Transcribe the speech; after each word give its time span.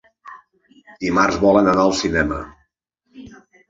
Dimarts 1.05 1.39
volen 1.45 1.71
anar 1.75 1.87
al 1.87 1.97
cinema. 2.03 2.45